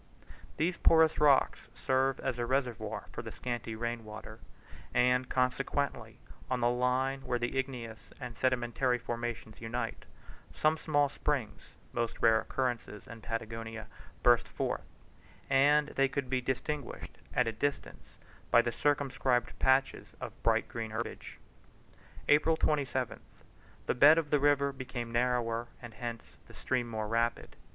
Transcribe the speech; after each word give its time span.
These 0.57 0.77
porous 0.77 1.19
rocks 1.19 1.67
serve 1.75 2.19
as 2.21 2.39
a 2.39 2.45
reservoir 2.47 3.07
for 3.11 3.21
the 3.21 3.31
scanty 3.31 3.75
rain 3.75 4.03
water; 4.03 4.39
and 4.95 5.29
consequently 5.29 6.17
on 6.49 6.59
the 6.59 6.71
line 6.71 7.21
where 7.21 7.37
the 7.37 7.55
igneous 7.55 8.09
and 8.19 8.35
sedimentary 8.35 8.97
formations 8.97 9.61
unite, 9.61 10.05
some 10.55 10.75
small 10.75 11.07
springs 11.07 11.75
(most 11.93 12.19
rare 12.19 12.41
occurrences 12.41 13.05
in 13.05 13.21
Patagonia) 13.21 13.85
burst 14.23 14.47
forth; 14.47 14.81
and 15.51 15.89
they 15.89 16.07
could 16.07 16.31
be 16.31 16.41
distinguished 16.41 17.19
at 17.35 17.45
a 17.45 17.51
distance 17.51 18.17
by 18.49 18.63
the 18.63 18.71
circumscribed 18.71 19.59
patches 19.59 20.07
of 20.19 20.41
bright 20.41 20.67
green 20.67 20.89
herbage. 20.89 21.37
April 22.27 22.57
27th. 22.57 23.19
The 23.85 23.93
bed 23.93 24.17
of 24.17 24.31
the 24.31 24.39
river 24.39 24.71
became 24.73 25.09
rather 25.09 25.19
narrower 25.27 25.67
and 25.79 25.93
hence 25.93 26.23
the 26.47 26.55
stream 26.55 26.87
more 26.89 27.07
rapid. 27.07 27.55